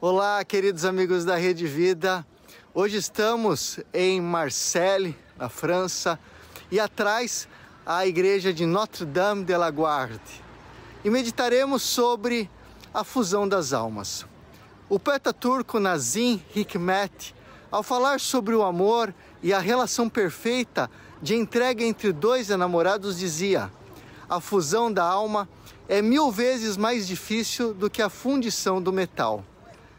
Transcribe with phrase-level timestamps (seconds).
[0.00, 2.26] Olá, queridos amigos da Rede Vida.
[2.72, 6.18] Hoje estamos em Marseille, na França,
[6.70, 7.46] e atrás
[7.84, 10.42] a igreja de Notre-Dame de la Guarde.
[11.04, 12.48] E meditaremos sobre
[12.94, 14.24] a fusão das almas.
[14.88, 17.34] O poeta turco Nazim Hikmet,
[17.70, 20.90] ao falar sobre o amor e a relação perfeita
[21.22, 23.70] de entrega entre dois enamorados, dizia:
[24.28, 25.48] a fusão da alma
[25.88, 29.44] é mil vezes mais difícil do que a fundição do metal.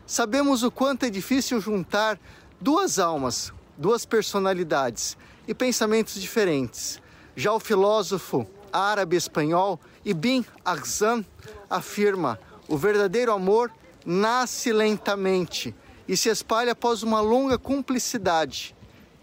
[0.05, 2.19] Sabemos o quanto é difícil juntar
[2.59, 5.17] duas almas, duas personalidades
[5.47, 7.01] e pensamentos diferentes.
[7.35, 11.25] Já o filósofo árabe-espanhol Ibn Arzan
[11.69, 13.71] afirma: o verdadeiro amor
[14.05, 15.75] nasce lentamente
[16.07, 18.75] e se espalha após uma longa cumplicidade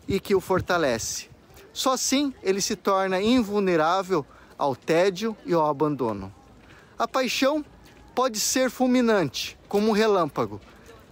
[0.08, 1.28] e que o fortalece.
[1.72, 4.24] Só assim ele se torna invulnerável
[4.56, 6.34] ao tédio e ao abandono.
[6.98, 7.64] A paixão
[8.14, 10.60] pode ser fulminante, como um relâmpago,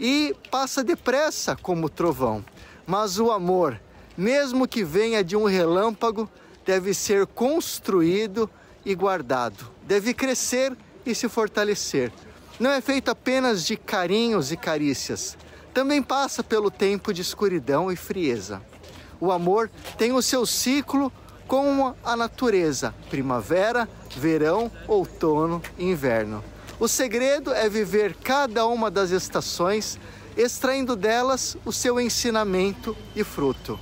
[0.00, 2.44] e passa depressa como trovão.
[2.84, 3.80] Mas o amor,
[4.16, 6.28] mesmo que venha de um relâmpago,
[6.64, 8.50] deve ser construído
[8.84, 12.12] e guardado, deve crescer e se fortalecer.
[12.58, 15.36] Não é feito apenas de carinhos e carícias,
[15.72, 18.62] também passa pelo tempo de escuridão e frieza.
[19.20, 21.12] O amor tem o seu ciclo
[21.46, 26.42] com a natureza: primavera, verão, outono e inverno.
[26.78, 29.98] O segredo é viver cada uma das estações,
[30.36, 33.78] extraindo delas o seu ensinamento e fruto.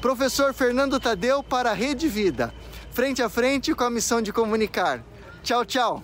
[0.00, 2.54] Professor Fernando Tadeu para a Rede Vida,
[2.92, 5.02] frente a frente com a missão de comunicar.
[5.42, 6.02] Tchau, tchau.